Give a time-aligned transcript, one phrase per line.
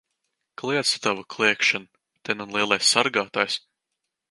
[0.61, 1.87] Kliedz tu tavu kliegšanu!
[2.25, 3.63] Te nu lielais sargātājs!